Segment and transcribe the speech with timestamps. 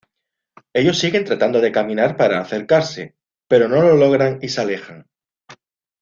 [0.73, 3.13] Ellos siguen tratando de caminar para acercarse,
[3.47, 5.05] pero no lo logran y se alejan.